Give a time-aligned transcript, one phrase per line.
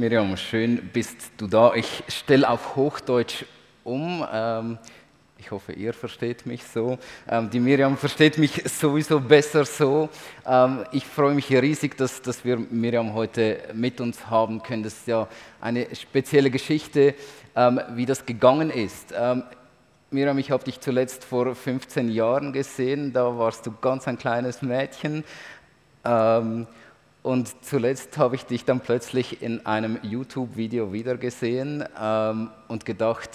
[0.00, 1.74] Miriam, schön bist du da.
[1.74, 3.44] Ich stelle auf Hochdeutsch
[3.84, 4.26] um.
[4.32, 4.78] Ähm,
[5.36, 6.98] ich hoffe, ihr versteht mich so.
[7.28, 10.08] Ähm, die Miriam versteht mich sowieso besser so.
[10.46, 14.84] Ähm, ich freue mich riesig, dass, dass wir Miriam heute mit uns haben können.
[14.84, 15.28] Das ist ja
[15.60, 17.14] eine spezielle Geschichte,
[17.54, 19.12] ähm, wie das gegangen ist.
[19.14, 19.42] Ähm,
[20.10, 23.12] Miriam, ich habe dich zuletzt vor 15 Jahren gesehen.
[23.12, 25.24] Da warst du ganz ein kleines Mädchen.
[27.22, 33.30] Und zuletzt habe ich dich dann plötzlich in einem YouTube-Video wiedergesehen ähm, und gedacht,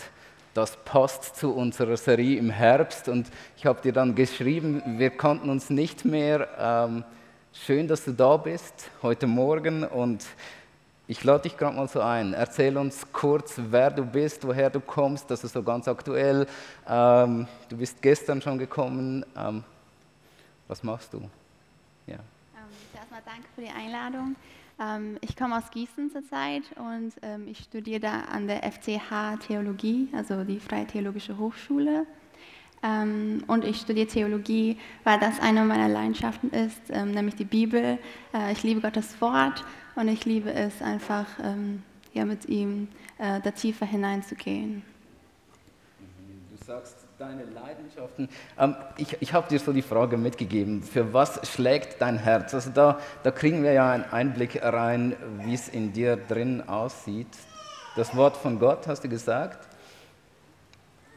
[0.56, 3.10] das passt zu unserer Serie im Herbst.
[3.10, 3.28] Und
[3.58, 6.48] ich habe dir dann geschrieben, wir kannten uns nicht mehr.
[6.58, 7.04] Ähm,
[7.54, 10.26] schön, dass du da bist heute Morgen und
[11.08, 12.34] ich lade dich gerade mal so ein.
[12.34, 16.48] Erzähl uns kurz, wer du bist, woher du kommst, das ist so ganz aktuell.
[16.90, 19.24] Ähm, du bist gestern schon gekommen.
[19.38, 19.64] Ähm,
[20.68, 21.30] was machst du?
[22.08, 22.18] Ja
[23.26, 24.36] danke für die Einladung.
[24.80, 30.10] Ähm, ich komme aus Gießen zurzeit und ähm, ich studiere da an der FCH Theologie,
[30.14, 32.06] also die Freie Theologische Hochschule.
[32.84, 37.98] Ähm, und ich studiere Theologie, weil das eine meiner Leidenschaften ist, nämlich die Bibel.
[38.34, 39.64] Äh, ich liebe Gottes Wort
[39.96, 41.26] und ich liebe es einfach,
[42.14, 42.88] ja, mit ihm
[43.18, 44.84] äh, da tiefer hineinzugehen.
[46.50, 48.30] Du sagst, deine Leidenschaften.
[48.60, 52.54] Ähm, ich ich habe dir so die Frage mitgegeben, für was schlägt dein Herz?
[52.54, 57.28] Also da, da kriegen wir ja einen Einblick rein, wie es in dir drin aussieht.
[57.96, 59.66] Das Wort von Gott, hast du gesagt?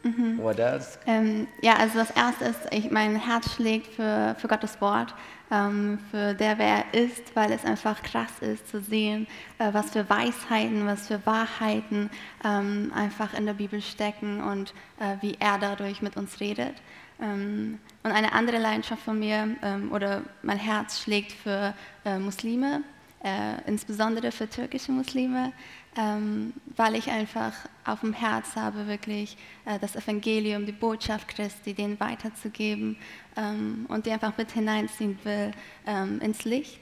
[0.02, 0.38] Mhm.
[0.38, 0.98] What else?
[1.06, 5.14] Ähm, ja, also das Erste ist, ich, mein Herz schlägt für, für Gottes Wort
[5.50, 9.26] ähm, für der wer er ist, weil es einfach krass ist zu sehen,
[9.58, 12.10] äh, was für Weisheiten, was für Wahrheiten
[12.44, 16.74] ähm, einfach in der Bibel stecken und äh, wie er dadurch mit uns redet.
[17.20, 21.74] Ähm, und eine andere Leidenschaft von mir ähm, oder mein Herz schlägt für
[22.04, 22.82] äh, Muslime,
[23.24, 25.52] äh, insbesondere für türkische Muslime,
[25.96, 27.52] ähm, weil ich einfach
[27.84, 32.96] auf dem Herz habe, wirklich äh, das Evangelium, die Botschaft Christi, denen weiterzugeben
[33.36, 35.50] ähm, und die einfach mit hineinziehen will
[35.86, 36.80] ähm, ins Licht.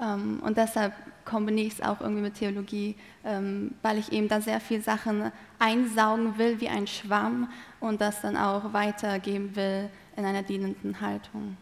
[0.00, 0.92] Ähm, und deshalb
[1.24, 5.30] kombiniere ich es auch irgendwie mit Theologie, ähm, weil ich eben da sehr viele Sachen
[5.58, 11.56] einsaugen will wie ein Schwamm und das dann auch weitergeben will in einer dienenden Haltung.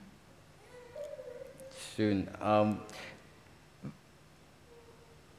[1.94, 2.28] Schön.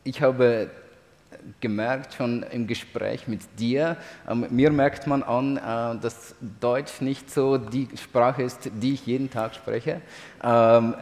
[0.08, 0.70] Ich habe
[1.60, 3.98] gemerkt schon im Gespräch mit dir.
[4.30, 9.08] Ähm, mir merkt man an, äh, dass Deutsch nicht so die Sprache ist, die ich
[9.08, 10.02] jeden Tag spreche.
[10.44, 10.94] Ähm,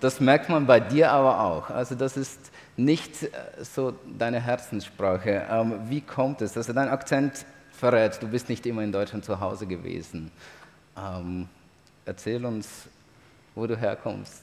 [0.00, 1.68] das merkt man bei dir aber auch.
[1.68, 3.28] Also das ist nicht äh,
[3.60, 5.46] so deine Herzenssprache.
[5.50, 6.56] Ähm, wie kommt es?
[6.56, 10.32] Also dein Akzent verrät, du bist nicht immer in Deutschland zu Hause gewesen.
[12.04, 12.88] Erzähl uns,
[13.54, 14.42] wo du herkommst.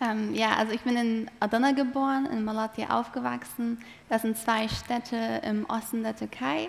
[0.00, 3.78] Ähm, ja, also ich bin in Adana geboren, in Malatya aufgewachsen.
[4.08, 6.68] Das sind zwei Städte im Osten der Türkei.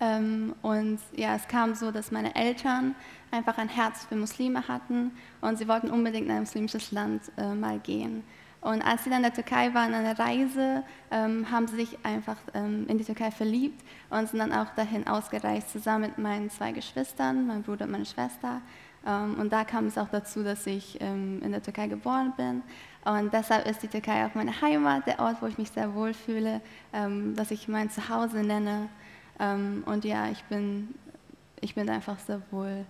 [0.00, 2.96] Ähm, und ja, es kam so, dass meine Eltern
[3.30, 7.54] einfach ein Herz für Muslime hatten und sie wollten unbedingt in ein muslimisches Land äh,
[7.54, 8.24] mal gehen.
[8.60, 11.98] Und als sie dann in der Türkei waren, an einer Reise, ähm, haben sie sich
[12.02, 16.48] einfach ähm, in die Türkei verliebt und sind dann auch dahin ausgereist, zusammen mit meinen
[16.48, 18.62] zwei Geschwistern, mein Bruder und meine Schwester.
[19.06, 22.62] Ähm, und da kam es auch dazu, dass ich ähm, in der Türkei geboren bin.
[23.04, 26.14] Und deshalb ist die Türkei auch meine Heimat, der Ort, wo ich mich sehr wohl
[26.14, 26.60] fühle,
[26.92, 28.88] ähm, dass ich mein Zuhause nenne.
[29.86, 30.94] Und ja, ich bin,
[31.60, 32.86] ich bin einfach sehr wohl.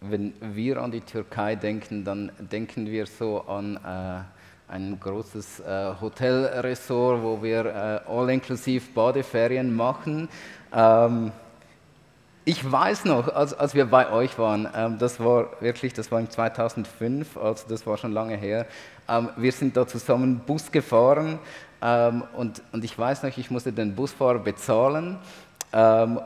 [0.00, 5.94] Wenn wir an die Türkei denken, dann denken wir so an äh, ein großes äh,
[6.00, 10.28] Hotelresort, wo wir äh, all-inklusiv Badeferien machen.
[10.72, 11.32] Ähm,
[12.48, 16.20] ich weiß noch, als, als wir bei euch waren, ähm, das war wirklich, das war
[16.20, 18.66] im 2005, also das war schon lange her,
[19.08, 21.40] ähm, wir sind da zusammen Bus gefahren
[21.82, 25.18] ähm, und, und ich weiß noch, ich musste den Busfahrer bezahlen
[25.72, 26.20] ähm,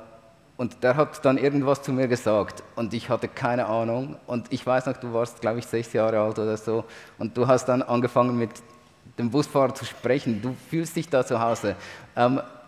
[0.59, 4.67] und der hat dann irgendwas zu mir gesagt und ich hatte keine Ahnung und ich
[4.67, 6.85] weiß noch, du warst, glaube ich, sechs Jahre alt oder so
[7.17, 8.51] und du hast dann angefangen mit
[9.19, 11.77] dem Busfahrer zu sprechen, du fühlst dich da zu Hause.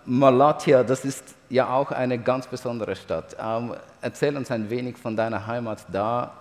[0.04, 3.36] Malatya, das ist ja auch eine ganz besondere Stadt.
[3.38, 6.32] Ähm, erzähl uns ein wenig von deiner Heimat da,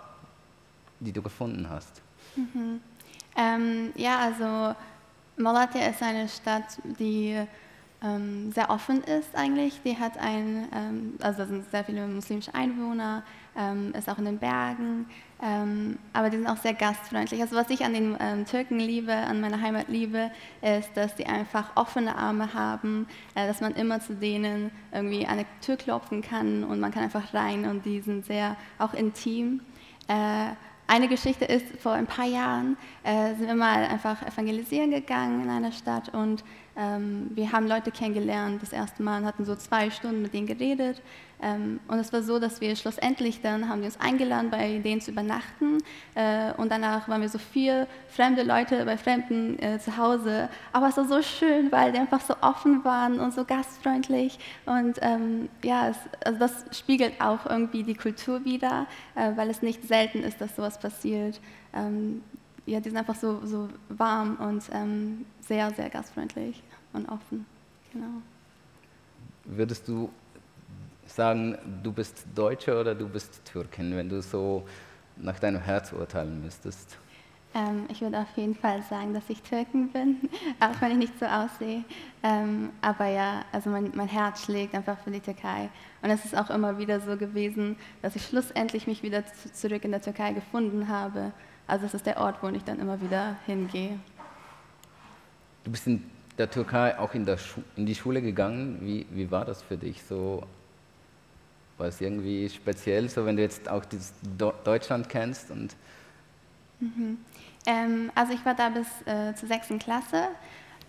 [1.00, 2.02] die du gefunden hast.
[2.36, 2.82] Mhm.
[3.36, 4.76] Ähm, ja, also
[5.38, 7.38] Malatya ist eine Stadt, die
[8.04, 9.80] ähm, sehr offen ist eigentlich.
[9.84, 13.24] Die hat ein, ähm, also sind sehr viele muslimische Einwohner,
[13.58, 15.08] ähm, ist auch in den Bergen,
[15.44, 17.42] ähm, aber die sind auch sehr gastfreundlich.
[17.42, 20.30] Also was ich an den ähm, Türken liebe, an meiner Heimat liebe,
[20.62, 25.40] ist, dass die einfach offene Arme haben, äh, dass man immer zu denen irgendwie an
[25.40, 29.62] die Tür klopfen kann und man kann einfach rein und die sind sehr auch intim.
[30.08, 30.54] Äh,
[30.88, 35.50] eine Geschichte ist, vor ein paar Jahren äh, sind wir mal einfach evangelisieren gegangen in
[35.50, 40.34] einer Stadt und wir haben Leute kennengelernt, das erste Mal hatten so zwei Stunden mit
[40.34, 41.02] denen geredet.
[41.42, 45.02] Ähm, und es war so, dass wir schlussendlich dann haben wir uns eingeladen, bei denen
[45.02, 45.80] zu übernachten.
[46.14, 50.50] Äh, und danach waren wir so vier fremde Leute bei Fremden äh, zu Hause.
[50.72, 54.38] Aber es war so schön, weil die einfach so offen waren und so gastfreundlich.
[54.66, 58.86] Und ähm, ja, es, also das spiegelt auch irgendwie die Kultur wider,
[59.16, 61.40] äh, weil es nicht selten ist, dass sowas passiert.
[62.66, 66.62] Ja, die sind einfach so, so warm und ähm, sehr, sehr gastfreundlich
[66.94, 67.46] und offen.
[67.92, 68.22] Genau.
[69.46, 70.10] Würdest du
[71.06, 74.64] sagen, du bist Deutsche oder du bist Türkin, wenn du so
[75.18, 76.98] nach deinem Herz urteilen müsstest?
[77.54, 80.30] Ähm, ich würde auf jeden Fall sagen, dass ich Türkin bin,
[80.60, 81.84] auch wenn ich nicht so aussehe.
[82.24, 85.70] Ähm, aber ja, also mein, mein, Herz schlägt einfach für die Türkei.
[86.02, 89.24] Und es ist auch immer wieder so gewesen, dass ich schlussendlich mich wieder
[89.54, 91.34] zurück in der Türkei gefunden habe.
[91.68, 94.00] Also es ist der Ort, wo ich dann immer wieder hingehe.
[95.64, 96.04] Du bist in
[96.38, 97.28] der Türkei auch in,
[97.76, 98.80] in die Schule gegangen.
[98.82, 100.02] Wie, wie war das für dich?
[100.04, 100.44] So,
[101.78, 103.84] war es irgendwie speziell, so wenn du jetzt auch
[104.64, 105.52] Deutschland kennst?
[105.52, 105.76] Und
[106.80, 107.18] mhm.
[107.66, 110.30] ähm, also ich war da bis äh, zur sechsten Klasse.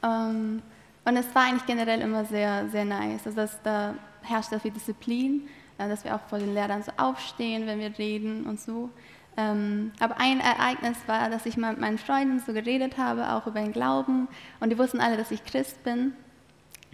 [0.03, 0.63] Ähm,
[1.05, 3.27] und es war eigentlich generell immer sehr, sehr nice.
[3.27, 5.49] Also das, da herrscht sehr viel Disziplin,
[5.79, 8.91] äh, dass wir auch vor den Lehrern so aufstehen, wenn wir reden und so.
[9.37, 13.47] Ähm, aber ein Ereignis war, dass ich mal mit meinen Freunden so geredet habe, auch
[13.47, 14.29] über den Glauben.
[14.61, 16.13] Und die wussten alle, dass ich Christ bin.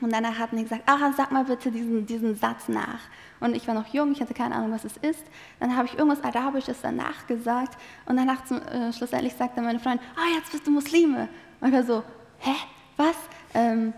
[0.01, 3.01] Und danach hatten die gesagt, ah, sag mal bitte diesen, diesen Satz nach.
[3.41, 5.25] Und ich war noch jung, ich hatte keine Ahnung, was es ist.
[5.59, 7.77] Dann habe ich irgendwas Arabisches danach gesagt.
[8.07, 11.29] Und danach zum, äh, schlussendlich sagte meine Freundin, ah, jetzt bist du Muslime.
[11.61, 12.05] Und ich war so,
[12.39, 12.55] hä,
[12.97, 13.17] was?
[13.55, 13.93] Ähm,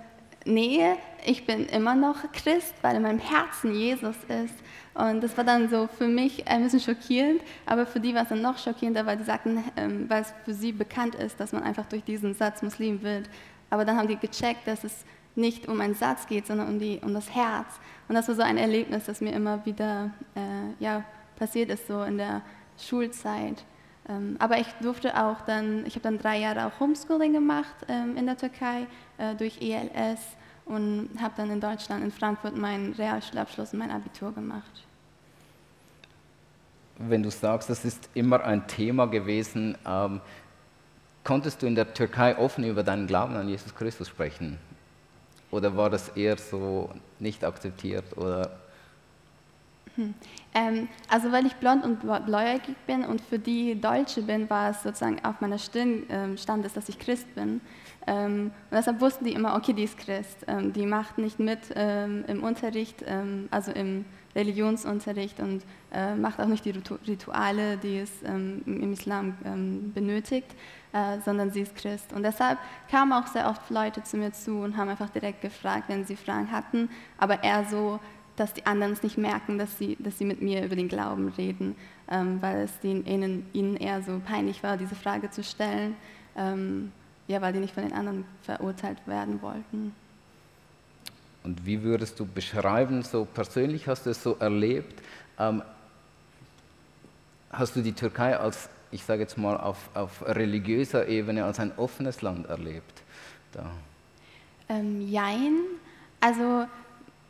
[0.46, 4.54] nee, ich bin immer noch Christ, weil in meinem Herzen Jesus ist.
[4.94, 8.28] Und das war dann so für mich ein bisschen schockierend, aber für die war es
[8.28, 11.62] dann noch schockierender, weil die sagten, ähm, weil es für sie bekannt ist, dass man
[11.62, 13.28] einfach durch diesen Satz Muslim wird.
[13.70, 15.04] Aber dann haben die gecheckt, dass es
[15.36, 17.78] nicht um einen Satz geht, sondern um, die, um das Herz.
[18.08, 21.04] Und das war so ein Erlebnis, das mir immer wieder äh, ja,
[21.38, 22.42] passiert ist, so in der
[22.76, 23.64] Schulzeit.
[24.08, 28.16] Ähm, aber ich durfte auch dann, ich habe dann drei Jahre auch Homeschooling gemacht ähm,
[28.16, 28.86] in der Türkei
[29.18, 30.20] äh, durch ELS
[30.70, 34.84] und habe dann in Deutschland, in Frankfurt, meinen Realschulabschluss und mein Abitur gemacht.
[36.98, 40.20] Wenn du sagst, das ist immer ein Thema gewesen, ähm,
[41.24, 44.58] konntest du in der Türkei offen über deinen Glauben an Jesus Christus sprechen?
[45.50, 48.16] Oder war das eher so nicht akzeptiert?
[48.16, 48.50] Oder
[49.96, 50.14] hm.
[50.54, 54.82] Ähm, also weil ich blond und bläuäugig bin und für die Deutsche bin, war es
[54.82, 57.60] sozusagen auf meiner Stirn ähm, stand es, dass ich Christ bin.
[58.06, 60.44] Ähm, und deshalb wussten die immer, okay, die ist Christ.
[60.48, 64.04] Ähm, die macht nicht mit ähm, im Unterricht, ähm, also im
[64.34, 69.34] Religionsunterricht und äh, macht auch nicht die Rituale, die es im Islam
[69.92, 70.46] benötigt,
[70.92, 72.12] äh, sondern sie ist Christ.
[72.12, 75.88] Und deshalb kamen auch sehr oft Leute zu mir zu und haben einfach direkt gefragt,
[75.88, 77.98] wenn sie Fragen hatten, aber eher so,
[78.40, 81.28] dass die anderen es nicht merken, dass sie, dass sie mit mir über den Glauben
[81.28, 81.76] reden,
[82.10, 85.94] ähm, weil es ihnen, ihnen eher so peinlich war, diese Frage zu stellen,
[86.36, 86.90] ähm,
[87.28, 89.94] ja, weil die nicht von den anderen verurteilt werden wollten.
[91.44, 95.02] Und wie würdest du beschreiben, so persönlich hast du es so erlebt,
[95.38, 95.62] ähm,
[97.52, 101.72] hast du die Türkei als, ich sage jetzt mal, auf, auf religiöser Ebene als ein
[101.76, 103.02] offenes Land erlebt?
[103.52, 103.70] Da.
[104.70, 105.58] Ähm, jein,
[106.22, 106.64] also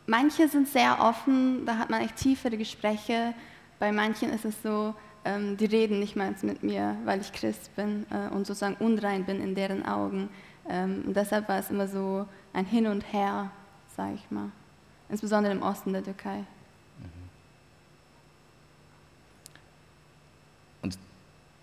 [0.07, 3.33] Manche sind sehr offen, da hat man echt tiefere Gespräche.
[3.79, 4.93] Bei manchen ist es so,
[5.23, 9.25] ähm, die reden nicht mal mit mir, weil ich Christ bin äh, und sozusagen unrein
[9.25, 10.29] bin in deren Augen.
[10.67, 13.51] Ähm, und deshalb war es immer so ein Hin und Her,
[13.95, 14.51] sage ich mal.
[15.09, 16.37] Insbesondere im Osten der Türkei.
[16.37, 16.45] Mhm.
[20.81, 20.97] Und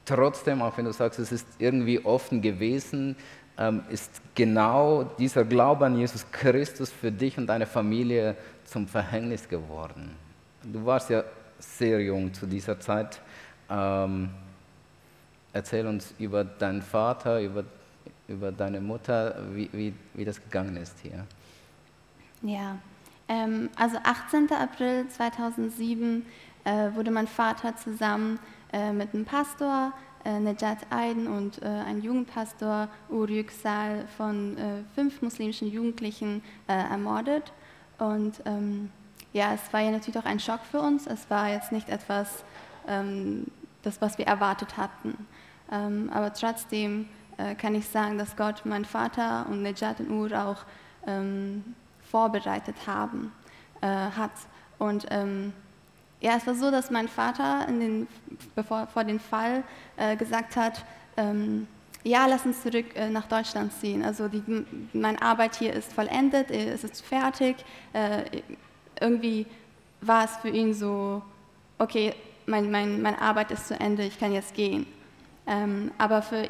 [0.05, 3.17] trotzdem, auch wenn du sagst, es ist irgendwie offen gewesen,
[3.89, 10.15] ist genau dieser Glaube an Jesus Christus für dich und deine Familie zum Verhängnis geworden.
[10.63, 11.25] Du warst ja
[11.59, 13.21] sehr jung zu dieser Zeit.
[13.69, 14.31] Ähm,
[15.53, 17.65] erzähl uns über deinen Vater, über,
[18.29, 21.27] über deine Mutter, wie, wie, wie das gegangen ist hier.
[22.43, 22.79] Ja,
[23.29, 24.51] ähm, also 18.
[24.53, 26.25] April 2007
[26.65, 28.39] äh, wurde mein Vater zusammen
[28.73, 29.93] äh, mit einem Pastor
[30.29, 37.53] äh, Nejat Aydin und äh, ein Jugendpastor Ur Yüksel von äh, fünf muslimischen Jugendlichen ermordet.
[37.99, 38.91] Und ähm,
[39.33, 41.07] ja, es war ja natürlich auch ein Schock für uns.
[41.07, 42.45] Es war jetzt nicht etwas,
[42.87, 43.47] ähm,
[43.83, 45.27] das, was wir erwartet hatten.
[45.73, 47.09] Ähm, aber trotzdem
[47.39, 50.65] äh, kann ich sagen, dass Gott meinen Vater und Nejat und Ur auch
[51.07, 53.33] ähm, vorbereitet haben,
[53.81, 54.33] äh, hat.
[54.79, 55.53] Und ähm,
[56.21, 58.09] ja, es war so, dass mein Vater den,
[58.55, 59.63] bevor, vor dem Fall
[59.97, 60.85] äh, gesagt hat,
[61.17, 61.67] ähm,
[62.05, 64.05] ja, lass uns zurück äh, nach Deutschland ziehen.
[64.05, 64.43] Also die,
[64.93, 67.57] meine Arbeit hier ist vollendet, äh, es ist fertig.
[67.93, 68.43] Äh,
[69.01, 69.47] irgendwie
[70.01, 71.23] war es für ihn so,
[71.79, 72.15] okay,
[72.47, 74.87] mein, mein, meine Arbeit ist zu Ende, ich kann jetzt gehen.
[75.47, 76.49] Ähm, aber für,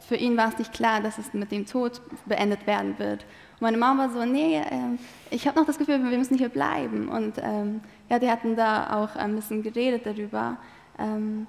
[0.00, 3.24] für ihn war es nicht klar, dass es mit dem Tod beendet werden wird.
[3.54, 4.98] Und meine Mama war so, nee, ähm,
[5.30, 7.08] ich habe noch das Gefühl, wir müssen hier bleiben.
[7.08, 10.56] Und ähm, ja, die hatten da auch ein bisschen geredet darüber.
[10.98, 11.46] Ähm,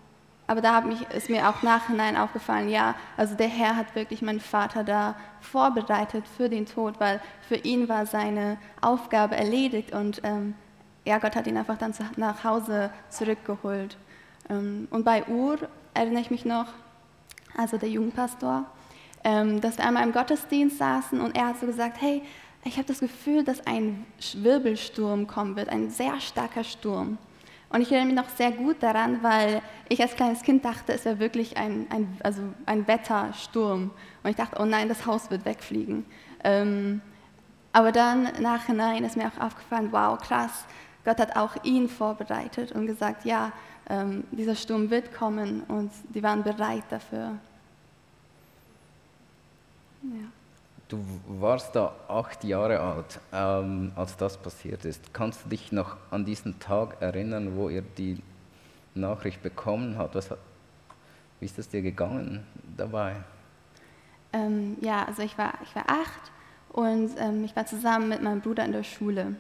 [0.50, 4.40] aber da mich, ist mir auch nachhinein aufgefallen, ja, also der Herr hat wirklich meinen
[4.40, 10.56] Vater da vorbereitet für den Tod, weil für ihn war seine Aufgabe erledigt und ähm,
[11.06, 13.98] ja, Gott hat ihn einfach dann nach Hause zurückgeholt.
[14.50, 15.60] Ähm, und bei Ur
[15.94, 16.66] erinnere ich mich noch,
[17.60, 18.66] also der Jugendpastor,
[19.24, 22.22] ähm, dass wir einmal im Gottesdienst saßen und er hat so gesagt, hey,
[22.64, 27.18] ich habe das Gefühl, dass ein Wirbelsturm kommen wird, ein sehr starker Sturm.
[27.72, 31.06] Und ich erinnere mich noch sehr gut daran, weil ich als kleines Kind dachte, es
[31.06, 33.92] wäre wirklich ein, ein, also ein Wettersturm.
[34.24, 36.06] Und ich dachte, oh nein, das Haus wird wegfliegen.
[36.44, 37.02] Ähm,
[37.72, 40.66] aber dann nachhinein ist mir auch aufgefallen, wow, krass,
[41.06, 43.52] Gott hat auch ihn vorbereitet und gesagt, ja,
[43.90, 47.38] ähm, dieser Sturm wird kommen und die waren bereit dafür.
[50.04, 50.32] Ja.
[50.88, 55.14] Du warst da acht Jahre alt, ähm, als das passiert ist.
[55.14, 58.22] Kannst du dich noch an diesen Tag erinnern, wo ihr die
[58.96, 60.16] Nachricht bekommen habt?
[60.16, 60.32] Was,
[61.40, 62.44] wie ist es dir gegangen
[62.76, 63.18] dabei?
[64.34, 66.32] Ähm, ja, also ich war, ich war acht
[66.70, 69.36] und ähm, ich war zusammen mit meinem Bruder in der Schule.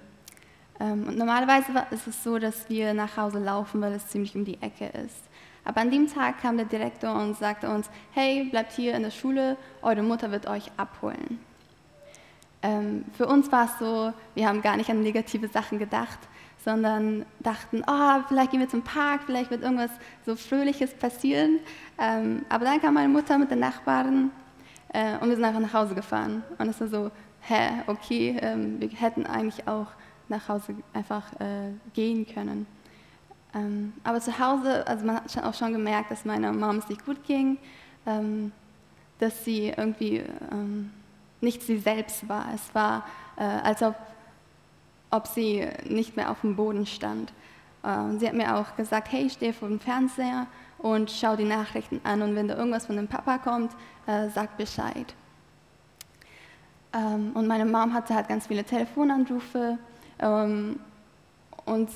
[0.80, 4.46] Ähm, und normalerweise ist es so, dass wir nach Hause laufen, weil es ziemlich um
[4.46, 5.28] die Ecke ist.
[5.70, 9.12] Aber an dem Tag kam der Direktor und sagte uns, hey, bleibt hier in der
[9.12, 11.38] Schule, eure Mutter wird euch abholen.
[12.64, 16.18] Ähm, für uns war es so, wir haben gar nicht an negative Sachen gedacht,
[16.66, 19.92] sondern dachten, oh, vielleicht gehen wir zum Park, vielleicht wird irgendwas
[20.26, 21.60] so Fröhliches passieren.
[22.00, 24.32] Ähm, aber dann kam meine Mutter mit den Nachbarn
[24.92, 26.42] äh, und wir sind einfach nach Hause gefahren.
[26.58, 27.12] Und es war so,
[27.42, 29.90] hä, okay, ähm, wir hätten eigentlich auch
[30.30, 32.66] nach Hause einfach äh, gehen können.
[33.53, 37.06] Ähm, aber zu Hause, also man hat auch schon gemerkt, dass meiner Mom es nicht
[37.06, 37.58] gut ging,
[38.06, 38.51] ähm,
[39.20, 40.91] dass sie irgendwie ähm,
[41.41, 42.48] nicht sie selbst war.
[42.53, 43.06] Es war,
[43.38, 43.96] äh, als ob,
[45.10, 47.34] ob sie nicht mehr auf dem Boden stand.
[47.84, 52.01] Äh, sie hat mir auch gesagt, hey, steh vor dem Fernseher und schau die Nachrichten
[52.03, 53.72] an und wenn da irgendwas von dem Papa kommt,
[54.08, 55.13] äh, sag Bescheid.
[56.94, 59.77] Ähm, und meine Mom hatte halt ganz viele Telefonanrufe
[60.20, 60.79] ähm,
[61.65, 61.89] und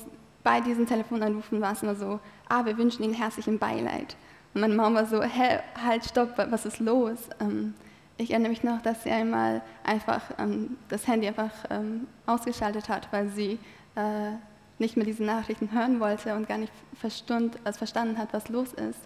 [0.44, 4.14] bei diesen Telefonanrufen war es immer so, ah, wir wünschen Ihnen herzlichen Beileid.
[4.52, 7.18] Und meine Mama war so, hä, halt, stopp, was ist los?
[7.40, 7.74] Ähm,
[8.18, 13.08] ich erinnere mich noch, dass sie einmal einfach ähm, das Handy einfach ähm, ausgeschaltet hat,
[13.10, 13.58] weil sie
[13.96, 14.30] äh,
[14.78, 18.72] nicht mehr diese Nachrichten hören wollte und gar nicht verstund, also verstanden hat, was los
[18.74, 19.00] ist.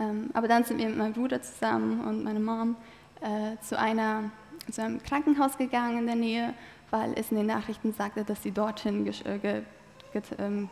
[0.00, 2.74] Ähm, aber dann sind wir mit meinem Bruder zusammen und meiner Mom
[3.20, 4.30] äh, zu, einer,
[4.70, 6.54] zu einem Krankenhaus gegangen in der Nähe,
[6.90, 9.64] weil es in den Nachrichten sagte, dass sie dorthin äh, ähm,
[10.12, 10.68] getragen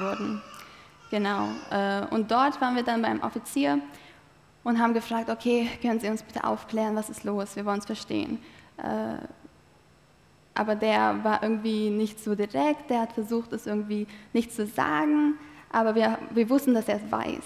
[0.00, 0.42] wurden.
[1.10, 1.48] Genau.
[1.70, 3.78] Äh, und dort waren wir dann beim Offizier
[4.64, 7.86] und haben gefragt, okay, können Sie uns bitte aufklären, was ist los, wir wollen es
[7.86, 8.38] verstehen.
[8.78, 9.16] Äh,
[10.54, 15.38] aber der war irgendwie nicht so direkt, der hat versucht, es irgendwie nicht zu sagen,
[15.70, 17.44] aber wir, wir wussten, dass er es weiß.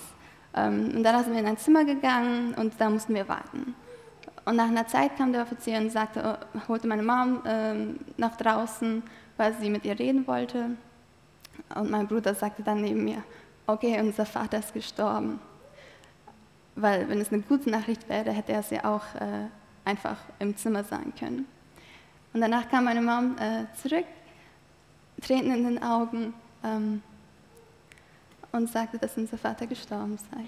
[0.54, 3.74] Ähm, und dann sind wir in ein Zimmer gegangen und da mussten wir warten.
[4.44, 8.36] Und nach einer Zeit kam der Offizier und sagte, oh, holte meine Mom ähm, nach
[8.36, 9.02] draußen
[9.36, 10.70] weil sie mit ihr reden wollte.
[11.74, 13.22] Und mein Bruder sagte dann neben mir,
[13.66, 15.40] okay, unser Vater ist gestorben.
[16.74, 19.46] Weil wenn es eine gute Nachricht wäre, hätte er sie auch äh,
[19.84, 21.46] einfach im Zimmer sein können.
[22.32, 24.04] Und danach kam meine Mom äh, zurück,
[25.22, 27.02] Tränen in den Augen ähm,
[28.52, 30.44] und sagte, dass unser Vater gestorben sei.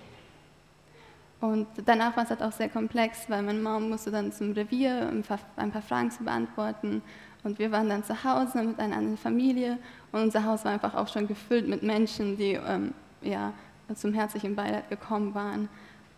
[1.41, 5.09] Und danach war es halt auch sehr komplex, weil meine Mom musste dann zum Revier
[5.09, 7.01] ein paar, ein paar Fragen zu beantworten
[7.45, 9.79] und wir waren dann zu Hause mit einer anderen Familie
[10.13, 13.53] und unser Haus war einfach auch schon gefüllt mit Menschen, die ähm, ja,
[13.95, 15.69] zum herzlichen Beileid gekommen waren.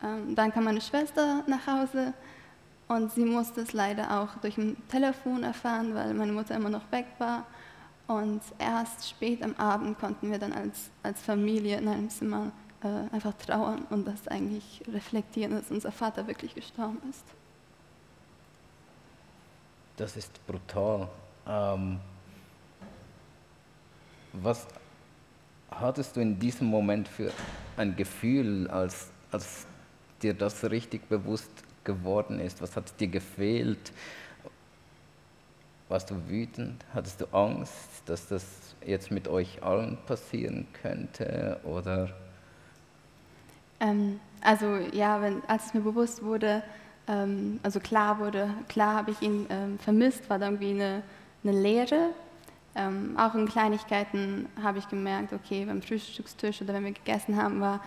[0.03, 2.15] Ähm, dann kam meine Schwester nach Hause
[2.89, 6.91] und sie musste es leider auch durch ein Telefon erfahren, weil meine Mutter immer noch
[6.91, 7.47] weg war.
[8.07, 12.50] Und erst spät am Abend konnten wir dann als, als Familie in einem Zimmer
[12.83, 17.25] äh, einfach trauern und das eigentlich reflektieren, dass unser Vater wirklich gestorben ist
[20.00, 21.09] das ist brutal.
[21.47, 22.00] Ähm,
[24.33, 24.66] was
[25.71, 27.30] hattest du in diesem Moment für
[27.76, 29.66] ein Gefühl, als, als
[30.23, 31.50] dir das richtig bewusst
[31.85, 32.62] geworden ist?
[32.62, 33.92] Was hat dir gefehlt?
[35.90, 36.83] Warst du wütend?
[36.95, 38.45] Hattest du Angst, dass das
[38.87, 41.61] jetzt mit euch allen passieren könnte?
[41.64, 42.11] Oder?
[43.80, 46.62] Ähm, also ja, wenn, als es mir bewusst wurde,
[47.11, 51.02] ähm, also klar wurde, klar habe ich ihn ähm, vermisst, war da irgendwie eine,
[51.43, 52.11] eine Leere.
[52.76, 57.61] Ähm, auch in Kleinigkeiten habe ich gemerkt, okay, beim Frühstückstisch oder wenn wir gegessen haben,
[57.61, 57.81] war,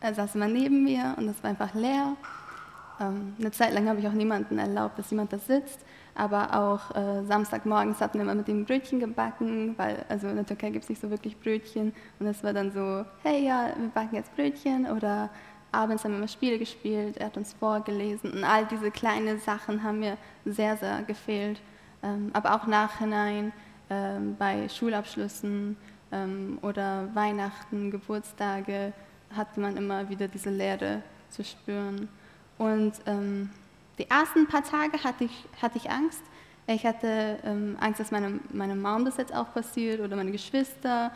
[0.00, 2.16] er saß immer neben mir und es war einfach leer.
[2.98, 5.80] Ähm, eine Zeit lang habe ich auch niemanden erlaubt, dass jemand da sitzt.
[6.14, 10.46] Aber auch äh, Samstagmorgens hatten wir immer mit ihm Brötchen gebacken, weil also in der
[10.46, 11.92] Türkei gibt es nicht so wirklich Brötchen.
[12.18, 14.86] Und es war dann so, hey ja, wir backen jetzt Brötchen.
[14.86, 15.30] Oder
[15.72, 18.32] abends haben wir immer Spiele gespielt, er hat uns vorgelesen.
[18.32, 21.60] Und all diese kleinen Sachen haben mir sehr, sehr gefehlt.
[22.02, 23.52] Ähm, aber auch nachhinein
[23.90, 25.76] ähm, bei Schulabschlüssen
[26.12, 28.92] ähm, oder Weihnachten, Geburtstage
[29.34, 32.08] hatte man immer wieder diese Leere zu spüren.
[32.58, 36.20] Und die ersten paar Tage hatte ich, hatte ich Angst.
[36.66, 37.38] Ich hatte
[37.80, 41.10] Angst, dass meine, meine Mom das jetzt auch passiert oder meine Geschwister.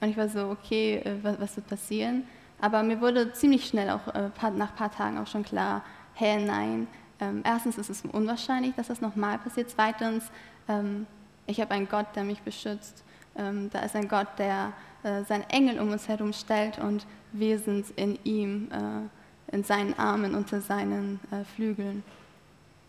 [0.00, 2.24] Und ich war so, okay, äh, was, was, wird passieren?
[2.60, 5.82] Aber mir wurde ziemlich schnell auch äh, nach ein paar Tagen auch schon klar,
[6.14, 6.88] hey, nein.
[7.20, 9.70] Ähm, erstens ist es unwahrscheinlich, dass das nochmal passiert.
[9.70, 10.30] Zweitens,
[10.68, 11.06] ähm,
[11.46, 13.04] ich habe einen Gott, der mich beschützt.
[13.36, 14.72] Ähm, da ist ein Gott, der
[15.02, 18.68] äh, seinen Engel um uns herum stellt und wir sind in ihm.
[18.70, 19.08] Äh,
[19.52, 22.02] in seinen Armen, unter seinen äh, Flügeln.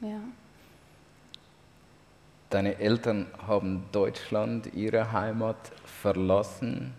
[0.02, 0.20] Ja.
[2.50, 6.94] Deine Eltern haben Deutschland, ihre Heimat verlassen,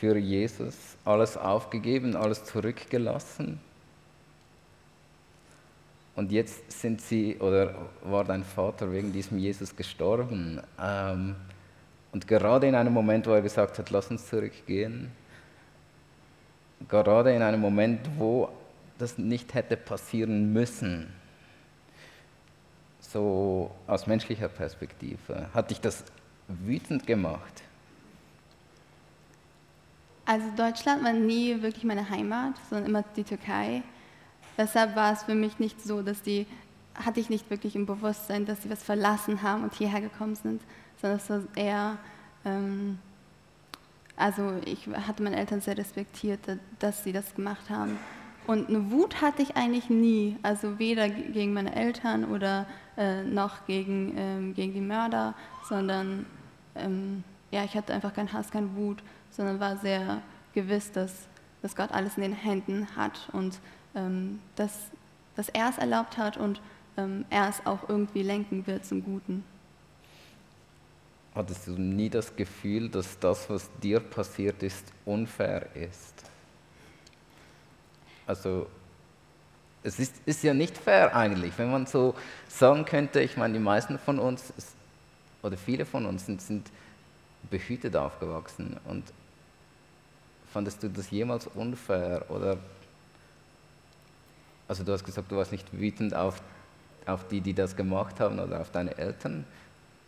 [0.00, 0.74] für Jesus
[1.04, 3.60] alles aufgegeben, alles zurückgelassen.
[6.16, 10.60] Und jetzt sind sie, oder war dein Vater wegen diesem Jesus gestorben.
[10.80, 11.34] Ähm,
[12.12, 15.10] und gerade in einem Moment, wo er gesagt hat, lass uns zurückgehen,
[16.88, 18.48] gerade in einem Moment, wo
[18.98, 21.12] das nicht hätte passieren müssen.
[23.00, 25.48] So aus menschlicher Perspektive.
[25.52, 26.04] Hat dich das
[26.46, 27.62] wütend gemacht?
[30.26, 33.82] Also Deutschland war nie wirklich meine Heimat, sondern immer die Türkei.
[34.56, 36.46] Deshalb war es für mich nicht so, dass die,
[36.94, 40.62] hatte ich nicht wirklich im Bewusstsein, dass sie was verlassen haben und hierher gekommen sind,
[41.00, 41.98] sondern es war eher,
[42.44, 42.98] ähm,
[44.16, 46.40] also ich hatte meine Eltern sehr respektiert,
[46.78, 47.98] dass sie das gemacht haben.
[48.46, 53.66] Und eine Wut hatte ich eigentlich nie, also weder gegen meine Eltern oder äh, noch
[53.66, 55.34] gegen, ähm, gegen die Mörder,
[55.68, 56.26] sondern
[56.74, 59.02] ähm, ja, ich hatte einfach keinen Hass, keine Wut,
[59.36, 61.12] sondern war sehr gewiss, dass,
[61.62, 63.58] dass Gott alles in den Händen hat und
[63.94, 64.90] ähm, dass,
[65.36, 66.60] dass er es erlaubt hat und
[66.96, 69.44] ähm, er es auch irgendwie lenken wird zum Guten.
[71.34, 76.14] Hattest du nie das Gefühl, dass das, was dir passiert ist, unfair ist?
[78.26, 78.68] Also
[79.82, 82.14] es ist, ist ja nicht fair eigentlich, wenn man so
[82.48, 84.52] sagen könnte, ich meine, die meisten von uns
[85.42, 86.70] oder viele von uns sind, sind
[87.50, 89.04] behütet aufgewachsen und
[90.54, 92.56] fandest du das jemals unfair oder
[94.68, 96.40] also du hast gesagt, du warst nicht wütend auf,
[97.06, 99.44] auf die, die das gemacht haben oder auf deine Eltern.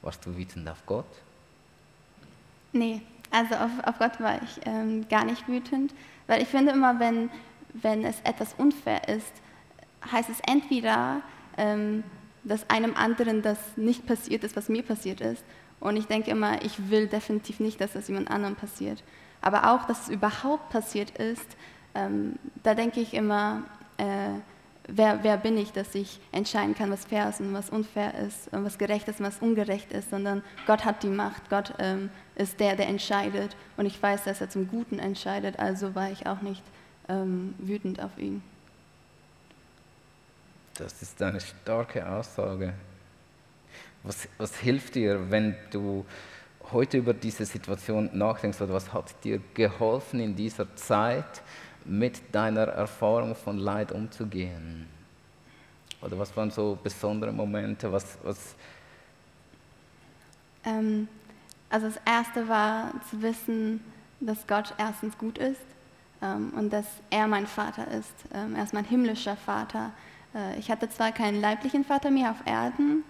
[0.02, 1.04] Warst du wütend auf Gott?
[2.72, 5.92] Nee, also auf, auf Gott war ich ähm, gar nicht wütend,
[6.28, 7.28] weil ich finde immer, wenn,
[7.74, 9.32] wenn es etwas unfair ist,
[10.12, 11.22] heißt es entweder,
[11.56, 12.04] ähm,
[12.44, 15.44] dass einem anderen das nicht passiert ist, was mir passiert ist.
[15.80, 19.02] Und ich denke immer, ich will definitiv nicht, dass das jemand anderem passiert.
[19.46, 21.46] Aber auch, dass es überhaupt passiert ist,
[21.94, 23.62] ähm, da denke ich immer,
[23.96, 24.40] äh,
[24.88, 28.52] wer, wer, bin ich, dass ich entscheiden kann, was fair ist und was unfair ist,
[28.52, 32.10] und was gerecht ist und was ungerecht ist, sondern Gott hat die Macht, Gott ähm,
[32.34, 33.54] ist der, der entscheidet.
[33.76, 36.64] Und ich weiß, dass er zum Guten entscheidet, also war ich auch nicht
[37.08, 38.42] ähm, wütend auf ihn.
[40.74, 42.74] Das ist eine starke Aussage.
[44.02, 46.04] Was, was hilft dir, wenn du
[46.72, 51.42] heute über diese Situation nachdenkst oder was hat dir geholfen in dieser Zeit
[51.84, 54.86] mit deiner Erfahrung von Leid umzugehen?
[56.02, 57.90] Oder was waren so besondere Momente?
[57.90, 58.54] Was, was
[60.64, 61.08] ähm,
[61.70, 63.80] also das Erste war zu wissen,
[64.20, 65.60] dass Gott erstens gut ist
[66.22, 68.14] ähm, und dass er mein Vater ist.
[68.34, 69.92] Ähm, er ist mein himmlischer Vater.
[70.34, 73.04] Äh, ich hatte zwar keinen leiblichen Vater mehr auf Erden,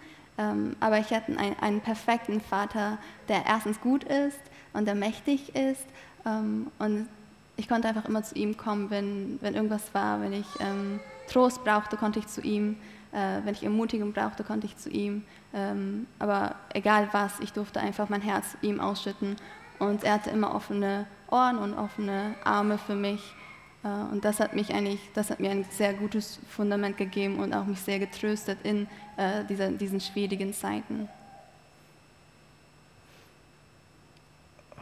[0.81, 4.41] aber ich hatte einen, einen, perfekten Vater, der erstens gut ist
[4.73, 5.87] und der mächtig ist.
[6.27, 7.09] Ähm, und
[7.57, 11.65] ich konnte einfach immer zu ihm kommen, wenn, wenn irgendwas war, wenn ich ähm, Trost
[11.65, 12.77] brauchte, konnte ich zu ihm.
[13.13, 15.25] Äh, wenn ich Ermutigung brauchte, konnte ich zu ihm.
[15.55, 19.37] Ähm, aber egal was, ich durfte einfach mein Herz ihm ausschütten.
[19.79, 23.35] Und er hatte immer offene Ohren und offene Arme für mich.
[23.87, 27.55] Äh, und das hat mich eigentlich, das hat mir ein sehr gutes Fundament gegeben und
[27.55, 31.09] auch mich sehr getröstet in äh, dieser, diesen schwierigen Zeiten.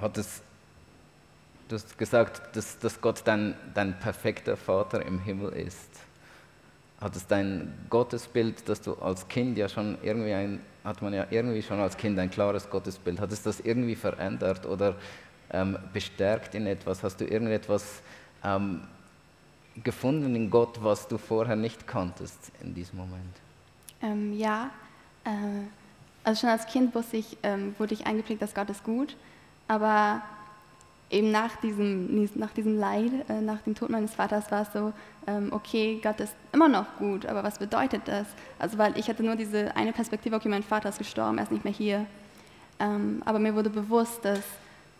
[0.01, 0.43] Hat es
[1.67, 5.88] Du hast gesagt, dass, dass Gott dein, dein perfekter Vater im Himmel ist.
[7.01, 11.27] Hat es dein Gottesbild, das du als Kind ja schon irgendwie ein, hat man ja
[11.31, 14.97] irgendwie schon als Kind ein klares Gottesbild, hat es das irgendwie verändert oder
[15.51, 17.03] ähm, bestärkt in etwas?
[17.03, 18.03] Hast du irgendetwas
[18.45, 18.83] ähm,
[19.83, 23.35] gefunden in Gott, was du vorher nicht kanntest in diesem Moment?
[24.03, 24.71] Ähm, ja,
[25.25, 25.31] äh,
[26.23, 29.17] also schon als Kind wusste ich, ähm, wurde ich eingeprägt, dass Gott ist gut,
[29.69, 30.23] aber
[31.11, 34.93] eben nach diesem, nach diesem Leid, äh, nach dem Tod meines Vaters war es so,
[35.27, 38.27] ähm, okay, Gott ist immer noch gut, aber was bedeutet das?
[38.59, 41.53] Also weil ich hatte nur diese eine Perspektive, okay, mein Vater ist gestorben, er ist
[41.53, 42.07] nicht mehr hier.
[42.81, 44.43] Ähm, aber mir wurde bewusst, dass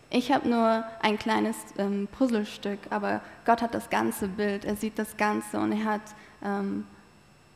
[0.09, 4.97] ich habe nur ein kleines ähm, Puzzlestück, aber Gott hat das ganze Bild, er sieht
[4.99, 6.01] das Ganze und er hat
[6.43, 6.85] ähm,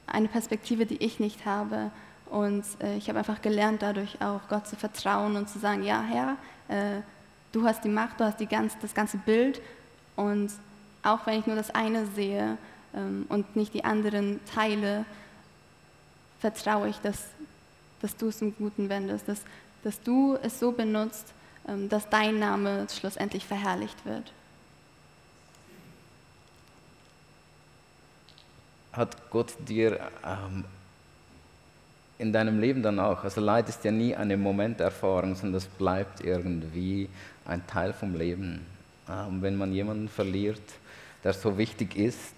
[0.08, 1.92] eine Perspektive, die ich nicht habe.
[2.30, 6.02] Und äh, ich habe einfach gelernt, dadurch auch Gott zu vertrauen und zu sagen, ja
[6.02, 7.02] Herr, äh,
[7.52, 9.62] du hast die Macht, du hast die ganz, das ganze Bild.
[10.16, 10.52] Und
[11.04, 12.58] auch wenn ich nur das eine sehe
[12.96, 15.06] ähm, und nicht die anderen Teile,
[16.40, 17.26] vertraue ich, dass,
[18.02, 19.42] dass du es im Guten wendest, dass,
[19.84, 21.34] dass du es so benutzt,
[21.90, 24.32] dass dein Name schlussendlich verherrlicht wird.
[28.94, 30.66] Hat Gott dir ähm,
[32.18, 36.22] in deinem Leben dann auch, also Leid ist ja nie eine Momenterfahrung, sondern das bleibt
[36.22, 37.10] irgendwie
[37.46, 38.66] ein Teil vom Leben.
[39.08, 40.62] Ähm, wenn man jemanden verliert,
[41.24, 42.36] der so wichtig ist,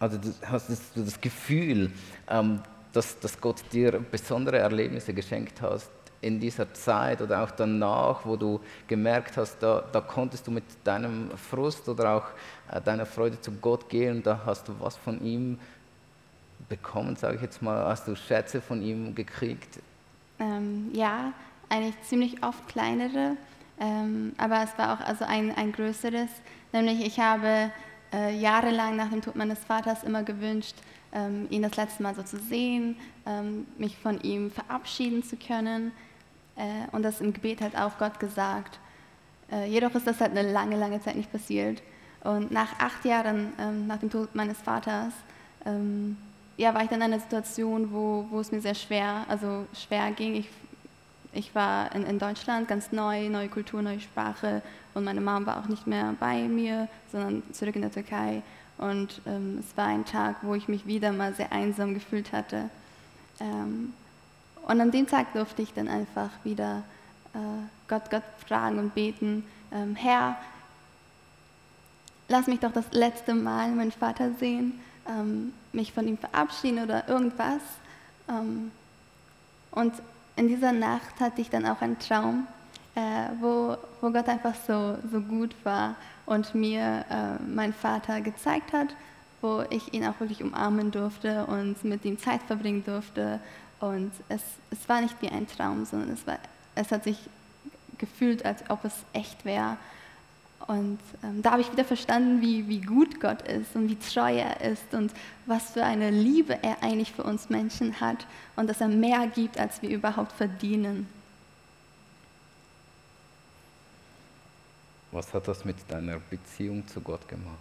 [0.00, 1.90] also du hast du das Gefühl,
[2.28, 2.60] ähm,
[2.92, 8.36] dass, dass Gott dir besondere Erlebnisse geschenkt hast, in dieser Zeit oder auch danach, wo
[8.36, 13.40] du gemerkt hast, da, da konntest du mit deinem Frust oder auch äh, deiner Freude
[13.40, 15.58] zu Gott gehen, da hast du was von ihm
[16.68, 19.78] bekommen, sage ich jetzt mal, hast du Schätze von ihm gekriegt?
[20.40, 21.32] Ähm, ja,
[21.68, 23.36] eigentlich ziemlich oft kleinere,
[23.80, 26.30] ähm, aber es war auch also ein, ein größeres,
[26.72, 27.70] nämlich ich habe
[28.12, 30.74] äh, jahrelang nach dem Tod meines Vaters immer gewünscht,
[31.12, 35.92] ähm, ihn das letzte Mal so zu sehen, ähm, mich von ihm verabschieden zu können
[36.58, 38.78] äh, und das im Gebet halt auch Gott gesagt.
[39.50, 41.82] Äh, jedoch ist das halt eine lange, lange Zeit nicht passiert.
[42.24, 45.14] Und nach acht Jahren ähm, nach dem Tod meines Vaters
[45.64, 46.16] ähm,
[46.56, 50.10] ja, war ich dann in einer Situation, wo, wo es mir sehr schwer, also schwer
[50.10, 50.34] ging.
[50.34, 50.48] Ich,
[51.32, 54.60] ich war in, in Deutschland ganz neu, neue Kultur, neue Sprache
[54.94, 58.42] und meine Mom war auch nicht mehr bei mir, sondern zurück in der Türkei.
[58.76, 62.68] Und ähm, es war ein Tag, wo ich mich wieder mal sehr einsam gefühlt hatte.
[63.40, 63.92] Ähm,
[64.68, 66.82] und an dem Tag durfte ich dann einfach wieder
[67.34, 67.38] äh,
[67.88, 70.36] Gott, Gott fragen und beten, ähm, Herr,
[72.28, 74.78] lass mich doch das letzte Mal meinen Vater sehen,
[75.08, 77.62] ähm, mich von ihm verabschieden oder irgendwas.
[78.28, 78.70] Ähm,
[79.70, 79.94] und
[80.36, 82.46] in dieser Nacht hatte ich dann auch einen Traum,
[82.94, 83.00] äh,
[83.40, 85.94] wo, wo Gott einfach so, so gut war
[86.26, 88.88] und mir äh, meinen Vater gezeigt hat,
[89.40, 93.40] wo ich ihn auch wirklich umarmen durfte und mit ihm Zeit verbringen durfte
[93.80, 96.38] und es, es war nicht wie ein Traum, sondern es, war,
[96.74, 97.18] es hat sich
[97.98, 99.76] gefühlt, als ob es echt wäre.
[100.66, 104.36] Und ähm, da habe ich wieder verstanden, wie, wie gut Gott ist und wie treu
[104.36, 105.12] er ist und
[105.46, 109.58] was für eine Liebe er eigentlich für uns Menschen hat und dass er mehr gibt,
[109.58, 111.06] als wir überhaupt verdienen.
[115.10, 117.56] Was hat das mit deiner Beziehung zu Gott gemacht?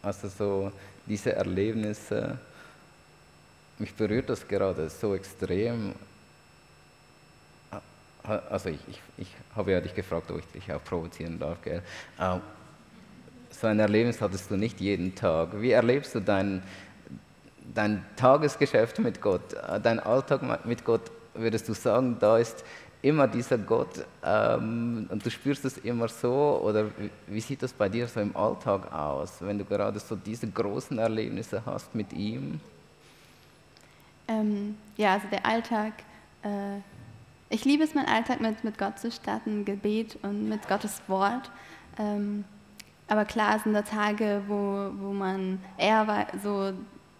[0.00, 0.72] Also so
[1.06, 2.38] diese Erlebnisse,
[3.80, 5.94] mich berührt das gerade so extrem.
[8.22, 11.62] Also ich, ich, ich habe ja dich gefragt, ob ich dich auch provozieren darf.
[11.62, 11.82] Gell?
[12.20, 12.40] Ähm,
[13.50, 15.60] so ein Erlebnis hattest du nicht jeden Tag.
[15.60, 16.62] Wie erlebst du dein,
[17.74, 21.10] dein Tagesgeschäft mit Gott, äh, dein Alltag mit Gott?
[21.34, 22.64] Würdest du sagen, da ist
[23.00, 26.60] immer dieser Gott ähm, und du spürst es immer so?
[26.62, 26.86] Oder
[27.26, 30.98] wie sieht das bei dir so im Alltag aus, wenn du gerade so diese großen
[30.98, 32.60] Erlebnisse hast mit ihm?
[34.28, 35.94] Ähm, ja, also der Alltag.
[36.42, 36.78] Äh,
[37.50, 41.50] ich liebe es, meinen Alltag mit, mit Gott zu starten, Gebet und mit Gottes Wort.
[41.98, 42.44] Ähm,
[43.08, 46.72] aber klar sind da Tage, wo, wo man eher so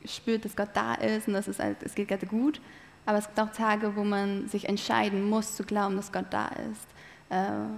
[0.04, 2.60] spürt, dass Gott da ist und dass es, halt, es geht gerade gut.
[3.06, 6.48] Aber es gibt auch Tage, wo man sich entscheiden muss, zu glauben, dass Gott da
[6.48, 6.86] ist.
[7.30, 7.68] Äh,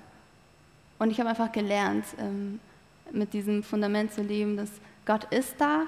[0.98, 2.58] und ich habe einfach gelernt, ähm,
[3.12, 4.70] mit diesem Fundament zu leben, dass
[5.06, 5.86] Gott ist da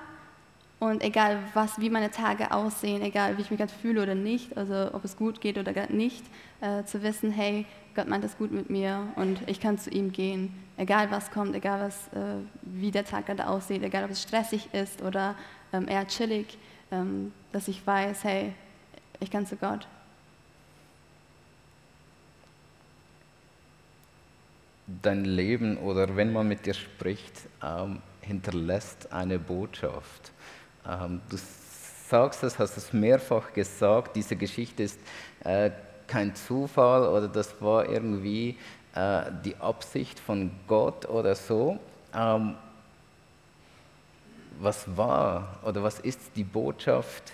[0.83, 4.57] und egal, was, wie meine Tage aussehen, egal, wie ich mich gerade fühle oder nicht,
[4.57, 6.25] also ob es gut geht oder nicht,
[6.61, 10.11] äh, zu wissen, hey, Gott meint es gut mit mir und ich kann zu ihm
[10.11, 14.23] gehen, egal was kommt, egal was, äh, wie der Tag gerade aussieht, egal ob es
[14.23, 15.37] stressig ist oder
[15.73, 16.59] ähm, eher chillig,
[16.91, 18.53] ähm, dass ich weiß, hey,
[19.21, 19.87] ich kann zu Gott.
[25.01, 27.33] dein Leben oder wenn man mit dir spricht,
[27.65, 30.33] ähm, hinterlässt eine Botschaft.
[30.89, 31.37] Ähm, du
[32.09, 34.99] sagst es, hast es mehrfach gesagt, diese Geschichte ist
[35.45, 35.71] äh,
[36.07, 38.59] kein Zufall oder das war irgendwie
[38.95, 41.79] äh, die Absicht von Gott oder so.
[42.15, 42.55] Ähm,
[44.61, 47.33] was war oder was ist die Botschaft,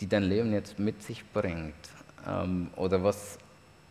[0.00, 1.74] die dein Leben jetzt mit sich bringt?
[2.26, 3.38] Ähm, oder was,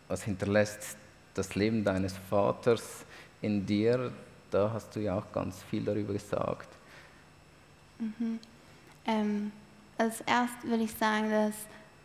[0.08, 0.96] was hinterlässt
[1.34, 3.04] das Leben deines Vaters
[3.42, 4.10] in dir?
[4.50, 6.73] Da hast du ja auch ganz viel darüber gesagt.
[7.98, 8.38] Mhm.
[9.06, 9.52] Ähm,
[9.98, 11.54] als erst will ich sagen, dass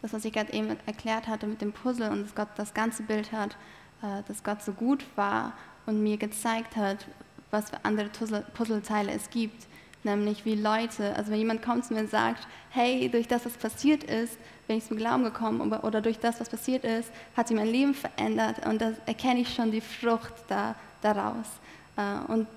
[0.02, 3.04] das, was ich gerade eben erklärt hatte mit dem Puzzle und dass Gott das ganze
[3.04, 3.58] Bild hat,
[4.02, 5.54] äh, dass Gott so gut war
[5.86, 7.06] und mir gezeigt hat,
[7.52, 8.10] was für andere
[8.54, 9.68] Puzzleteile es gibt.
[10.04, 13.54] Nämlich wie Leute, also wenn jemand kommt zu mir und sagt, hey, durch das, was
[13.54, 17.58] passiert ist, bin ich zum Glauben gekommen oder durch das, was passiert ist, hat sich
[17.58, 21.48] mein Leben verändert und da erkenne ich schon die Frucht da, daraus.
[21.98, 22.48] Äh, und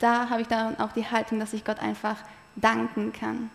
[0.00, 2.16] da habe ich dann auch die Haltung, dass ich Gott einfach
[2.60, 3.50] danken kann.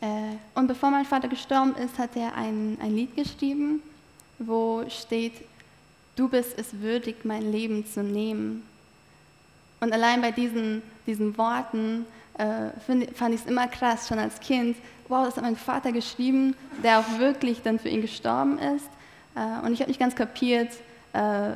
[0.00, 3.82] Äh, und bevor mein Vater gestorben ist, hat er ein, ein Lied geschrieben,
[4.38, 5.32] wo steht,
[6.16, 8.66] du bist es würdig, mein Leben zu nehmen.
[9.80, 12.06] Und allein bei diesen, diesen Worten
[12.38, 14.76] äh, find, fand ich es immer krass, schon als Kind,
[15.08, 18.86] wow, das hat mein Vater geschrieben, der auch wirklich dann für ihn gestorben ist.
[19.34, 20.72] Äh, und ich habe nicht ganz kapiert,
[21.12, 21.52] äh,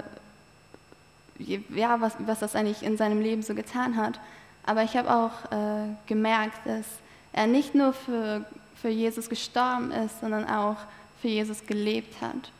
[1.38, 4.18] ja, was, was das eigentlich in seinem Leben so getan hat.
[4.66, 6.86] Aber ich habe auch äh, gemerkt, dass
[7.32, 10.76] er nicht nur für, für Jesus gestorben ist, sondern auch
[11.22, 12.50] für Jesus gelebt hat.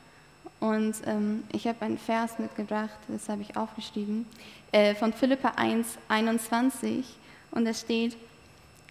[0.60, 4.26] Und ähm, ich habe einen Vers mitgebracht, das habe ich aufgeschrieben,
[4.72, 7.04] äh, von Philippa 1, 21.
[7.50, 8.16] Und es steht,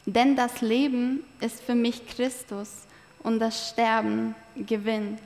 [0.06, 2.84] denn das Leben ist für mich Christus
[3.23, 5.17] und das Sterben Gewinn.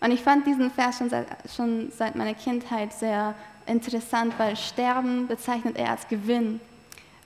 [0.00, 3.34] Und ich fand diesen Vers schon seit, schon seit meiner Kindheit sehr
[3.66, 6.60] interessant, weil Sterben bezeichnet er als Gewinn.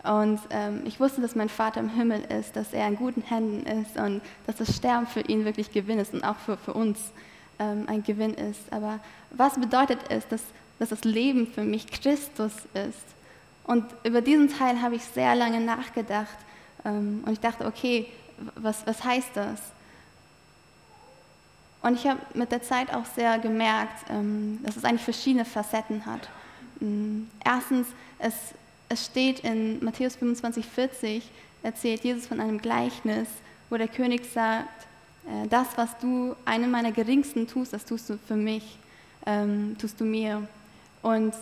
[0.07, 3.67] Und ähm, ich wusste, dass mein Vater im Himmel ist, dass er in guten Händen
[3.67, 6.99] ist und dass das Sterben für ihn wirklich Gewinn ist und auch für, für uns
[7.59, 8.61] ähm, ein Gewinn ist.
[8.71, 10.43] Aber was bedeutet es, dass,
[10.79, 13.17] dass das Leben für mich Christus ist?
[13.65, 16.37] Und über diesen Teil habe ich sehr lange nachgedacht
[16.85, 18.07] ähm, und ich dachte, okay,
[18.55, 19.61] was, was heißt das?
[21.83, 26.07] Und ich habe mit der Zeit auch sehr gemerkt, ähm, dass es eigentlich verschiedene Facetten
[26.07, 26.29] hat.
[26.81, 27.89] Ähm, erstens,
[28.19, 28.35] es,
[28.89, 31.23] es steht in Matthäus 25, 40,
[31.63, 33.29] erzählt Jesus von einem Gleichnis,
[33.71, 34.87] wo der König sagt,
[35.27, 38.79] äh, das, was du einem meiner Geringsten tust, das tust du für mich,
[39.27, 40.47] ähm, tust du mir.
[41.03, 41.35] Und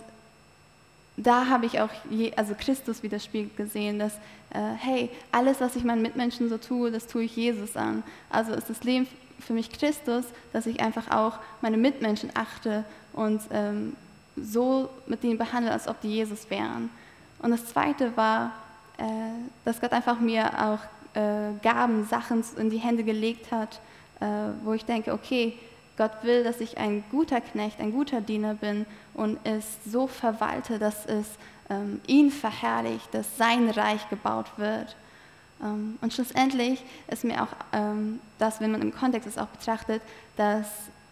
[1.17, 4.15] da habe ich auch je, also Christus widerspiegelt gesehen, dass,
[4.51, 8.03] äh, hey, alles, was ich meinen Mitmenschen so tue, das tue ich Jesus an.
[8.31, 9.07] Also ist das Leben
[9.39, 13.95] für mich Christus, dass ich einfach auch meine Mitmenschen achte und ähm,
[14.37, 16.91] so mit denen behandle, als ob die Jesus wären.
[17.45, 18.53] Und das Zweite war,
[18.97, 19.05] äh,
[19.67, 20.79] dass Gott einfach mir auch
[21.15, 23.81] äh, Gaben, Sachen in die Hände gelegt hat,
[24.21, 24.25] äh,
[24.65, 25.53] wo ich denke, okay,
[25.99, 30.79] Gott will, dass ich ein guter Knecht, ein guter Diener bin und es so verwalte,
[30.79, 31.27] dass es
[31.69, 34.97] ähm, ihn verherrlicht, dass sein Reich gebaut wird.
[35.63, 40.01] Ähm, und schlussendlich ist mir auch ähm, das, wenn man im Kontext es auch betrachtet,
[40.39, 40.67] dass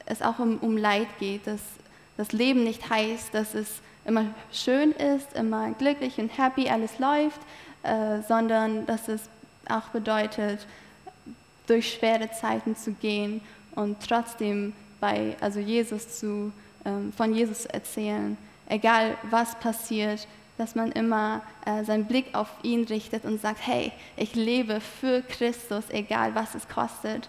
[0.07, 1.61] es auch um, um Leid geht, dass
[2.17, 7.41] das Leben nicht heißt, dass es immer schön ist, immer glücklich und happy, alles läuft,
[7.83, 9.29] äh, sondern dass es
[9.69, 10.67] auch bedeutet,
[11.67, 13.41] durch schwere Zeiten zu gehen
[13.75, 16.53] und trotzdem bei, also Jesus zu,
[16.85, 18.37] ähm, von Jesus zu erzählen,
[18.69, 20.27] egal was passiert,
[20.59, 25.23] dass man immer äh, seinen Blick auf ihn richtet und sagt, hey, ich lebe für
[25.23, 27.29] Christus, egal was es kostet.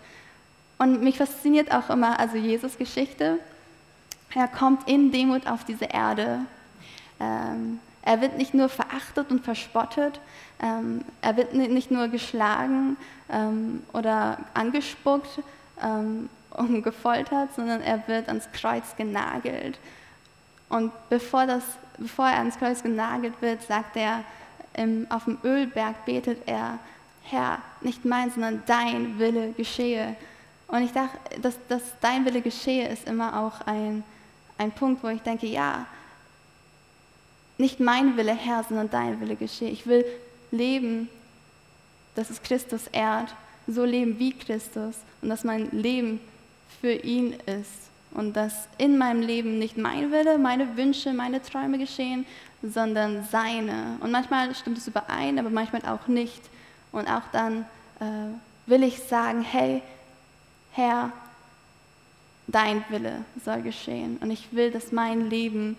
[0.77, 3.39] Und mich fasziniert auch immer, also Jesus Geschichte,
[4.35, 6.39] er kommt in Demut auf diese Erde.
[7.23, 10.19] Ähm, er wird nicht nur verachtet und verspottet,
[10.61, 12.97] ähm, er wird nicht nur geschlagen
[13.29, 15.39] ähm, oder angespuckt
[15.81, 19.79] ähm, und gefoltert, sondern er wird ans Kreuz genagelt.
[20.69, 21.63] Und bevor, das,
[21.97, 24.23] bevor er ans Kreuz genagelt wird, sagt er,
[24.75, 26.79] im, auf dem Ölberg betet er,
[27.23, 30.15] Herr, nicht mein, sondern dein Wille geschehe.
[30.67, 34.03] Und ich dachte, dass, dass dein Wille geschehe, ist immer auch ein,
[34.57, 35.85] ein Punkt, wo ich denke, ja,
[37.57, 39.69] nicht mein Wille, Herr, sondern dein Wille geschehe.
[39.69, 40.05] Ich will
[40.51, 41.09] leben,
[42.15, 43.33] dass es Christus ehrt,
[43.67, 46.19] so leben wie Christus und dass mein Leben
[46.81, 51.77] für ihn ist und dass in meinem Leben nicht mein Wille, meine Wünsche, meine Träume
[51.77, 52.25] geschehen,
[52.61, 53.97] sondern seine.
[53.99, 56.41] Und manchmal stimmt es überein, aber manchmal auch nicht.
[56.91, 57.65] Und auch dann
[57.99, 58.35] äh,
[58.65, 59.81] will ich sagen, hey,
[60.71, 61.11] Herr,
[62.47, 64.17] dein Wille soll geschehen.
[64.21, 65.77] Und ich will, dass mein Leben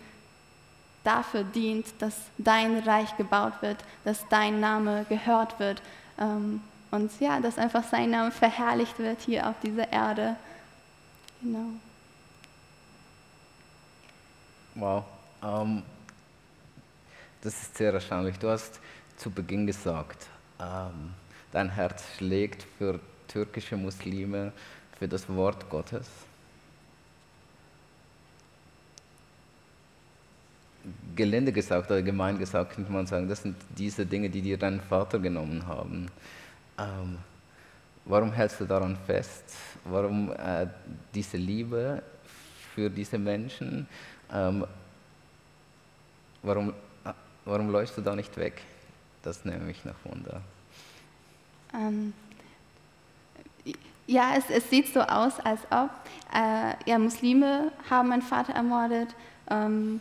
[1.05, 5.81] dafür dient, dass dein Reich gebaut wird, dass dein Name gehört wird
[6.19, 10.37] ähm, und ja, dass einfach sein Name verherrlicht wird hier auf dieser Erde.
[11.43, 11.67] Genau.
[14.75, 15.05] Wow.
[15.43, 15.83] Ähm,
[17.43, 18.39] das ist sehr erstaunlich.
[18.39, 18.81] Du hast
[19.17, 20.27] zu Beginn gesagt,
[20.59, 21.13] ähm,
[21.53, 24.53] dein Herz schlägt für türkische Muslime,
[24.99, 26.09] für das Wort Gottes.
[31.15, 34.81] Gelinde gesagt oder gemein gesagt, könnte man sagen, das sind diese Dinge, die dir dein
[34.81, 36.09] Vater genommen haben.
[36.79, 37.19] Ähm,
[38.05, 39.45] warum hältst du daran fest?
[39.85, 40.67] Warum äh,
[41.15, 42.03] diese Liebe
[42.75, 43.87] für diese Menschen?
[44.33, 44.67] Ähm,
[46.43, 46.71] warum,
[47.05, 47.13] äh,
[47.45, 48.63] warum läufst du da nicht weg?
[49.23, 50.43] Das nehme ich nach Wunder.
[51.73, 52.13] Ähm,
[54.07, 55.91] ja, es, es, sieht so aus, als ob
[56.35, 59.09] äh, ja, Muslime haben meinen Vater ermordet.
[59.51, 60.01] Ähm,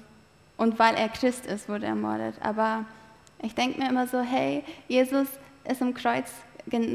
[0.57, 2.35] und weil er Christ ist, wurde er ermordet.
[2.41, 2.85] Aber
[3.41, 5.27] ich denke mir immer so, hey, Jesus
[5.69, 6.31] ist im Kreuz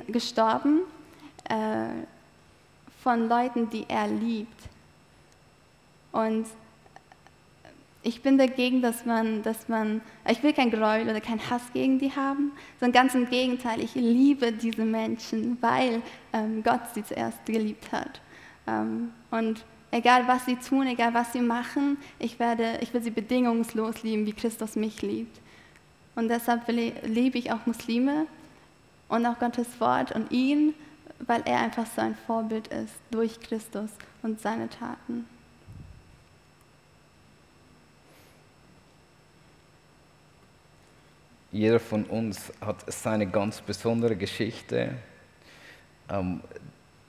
[0.09, 0.81] gestorben
[1.49, 1.89] äh,
[3.03, 4.69] von Leuten, die er liebt.
[6.13, 6.47] Und
[8.03, 11.99] ich bin dagegen, dass man, dass man, ich will kein Gräuel oder keinen Hass gegen
[11.99, 17.45] die haben, sondern ganz im Gegenteil, ich liebe diese Menschen, weil ähm, Gott sie zuerst
[17.45, 18.21] geliebt hat.
[18.67, 23.11] Ähm, und Egal was sie tun, egal was sie machen, ich, werde, ich will sie
[23.11, 25.41] bedingungslos lieben, wie Christus mich liebt.
[26.15, 28.27] Und deshalb liebe ich auch Muslime
[29.09, 30.75] und auch Gottes Wort und ihn,
[31.21, 33.91] weil er einfach so ein Vorbild ist durch Christus
[34.23, 35.27] und seine Taten.
[41.51, 44.97] Jeder von uns hat seine ganz besondere Geschichte.
[46.11, 46.43] Ähm,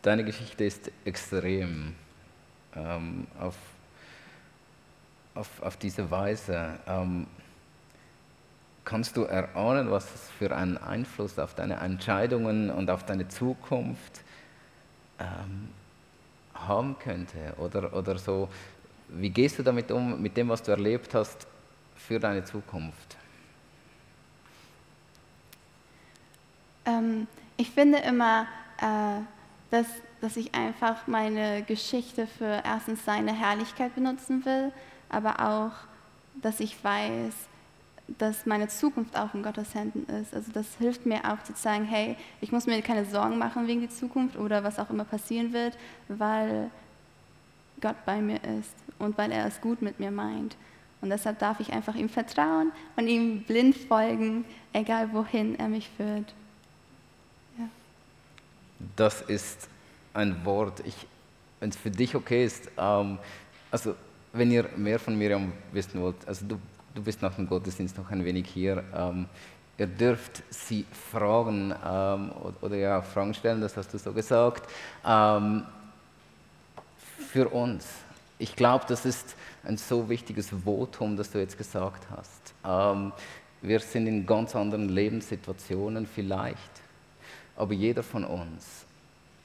[0.01, 1.93] deine Geschichte ist extrem
[2.75, 3.55] ähm, auf,
[5.35, 6.79] auf, auf diese Weise.
[6.87, 7.27] Ähm,
[8.85, 14.21] kannst du erahnen, was es für einen Einfluss auf deine Entscheidungen und auf deine Zukunft
[15.19, 15.69] ähm,
[16.53, 17.53] haben könnte?
[17.57, 18.49] Oder, oder so,
[19.09, 21.47] wie gehst du damit um, mit dem, was du erlebt hast,
[21.95, 23.17] für deine Zukunft?
[26.85, 27.27] Ähm,
[27.57, 29.21] ich finde immer, äh,
[29.69, 29.85] dass
[30.21, 34.71] dass ich einfach meine Geschichte für erstens seine Herrlichkeit benutzen will,
[35.09, 35.71] aber auch,
[36.41, 37.33] dass ich weiß,
[38.17, 40.33] dass meine Zukunft auch in Gottes Händen ist.
[40.33, 43.81] Also das hilft mir auch zu sagen, hey, ich muss mir keine Sorgen machen wegen
[43.81, 45.77] der Zukunft oder was auch immer passieren wird,
[46.07, 46.71] weil
[47.81, 50.55] Gott bei mir ist und weil er es gut mit mir meint.
[51.01, 55.89] Und deshalb darf ich einfach ihm vertrauen und ihm blind folgen, egal wohin er mich
[55.95, 56.33] führt.
[57.57, 57.69] Ja.
[58.97, 59.69] Das ist
[60.13, 60.83] ein Wort.
[61.59, 63.17] wenn es für dich okay ist, ähm,
[63.71, 63.95] also
[64.33, 66.59] wenn ihr mehr von Miriam wissen wollt, also du,
[66.95, 69.25] du bist nach dem Gottesdienst noch ein wenig hier, ähm,
[69.77, 74.69] ihr dürft sie fragen ähm, oder, oder, ja, Fragen stellen, das hast du so gesagt.
[75.05, 75.63] Ähm,
[77.31, 77.87] für uns.
[78.39, 82.53] Ich glaube, das ist ein so wichtiges Votum, das du jetzt gesagt hast.
[82.65, 83.11] Ähm,
[83.61, 86.81] wir sind in ganz anderen Lebenssituationen vielleicht,
[87.55, 88.85] aber jeder von uns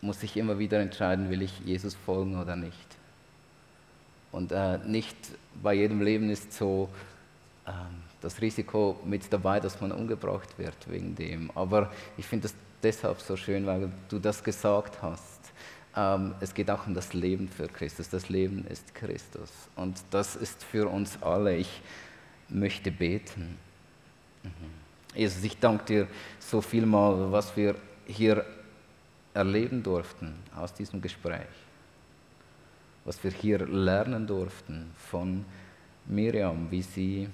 [0.05, 2.97] muss sich immer wieder entscheiden, will ich Jesus folgen oder nicht.
[4.33, 5.17] Und äh, nicht
[5.63, 6.89] bei jedem Leben ist so
[7.67, 7.71] äh,
[8.21, 11.51] das Risiko mit dabei, dass man umgebracht wird wegen dem.
[11.55, 15.41] Aber ich finde das deshalb so schön, weil du das gesagt hast.
[15.97, 18.11] Ähm, es geht auch um das Leben für Christus.
[18.11, 19.51] Das Leben ist Christus.
[19.77, 21.57] Und das ist für uns alle.
[21.57, 21.81] Ich
[22.49, 23.57] möchte beten.
[24.43, 25.19] Mhm.
[25.19, 26.09] Jesus, ich danke dir
[26.41, 28.45] so viel mal, was wir hier
[29.35, 31.49] erleben durften aus diesem Gespräch,
[33.05, 35.45] was wir hier lernen durften von
[36.07, 37.29] Miriam, wie sie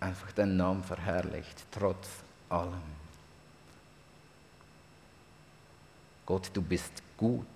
[0.00, 2.08] einfach den Namen verherrlicht, trotz
[2.48, 2.94] allem.
[6.26, 7.46] Gott, du bist gut.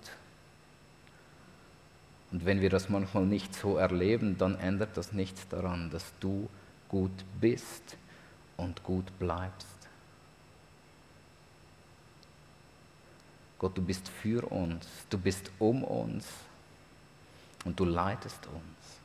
[2.31, 6.47] Und wenn wir das manchmal nicht so erleben, dann ändert das nichts daran, dass du
[6.87, 7.97] gut bist
[8.57, 9.78] und gut bleibst.
[13.59, 16.25] Gott, du bist für uns, du bist um uns
[17.65, 18.99] und du leitest uns.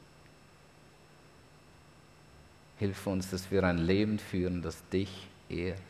[2.78, 5.80] Hilf uns, dass wir ein Leben führen, das dich ehrt.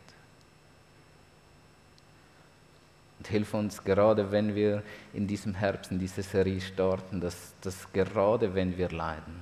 [3.18, 7.92] Und hilf uns, gerade wenn wir in diesem Herbst in diese Serie starten, dass, dass
[7.92, 9.40] gerade wenn wir leiden,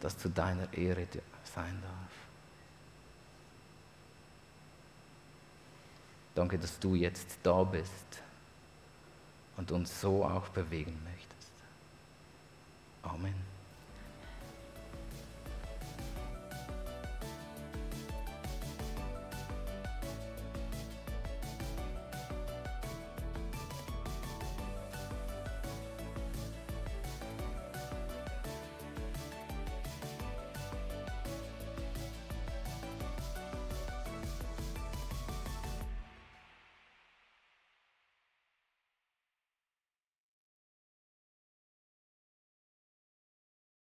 [0.00, 1.06] das zu deiner Ehre
[1.44, 2.12] sein darf.
[6.34, 8.23] Danke, dass du jetzt da bist
[9.56, 11.52] und uns so auch bewegen möchtest.
[13.02, 13.53] Amen.